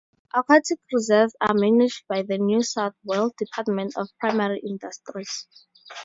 Aquatic 0.33 0.79
reserves 0.91 1.35
are 1.41 1.53
managed 1.53 2.05
by 2.07 2.23
the 2.23 2.39
New 2.39 2.63
South 2.63 2.95
Wales 3.03 3.33
Department 3.37 3.95
of 3.95 4.09
Primary 4.19 4.59
Industries. 4.67 5.45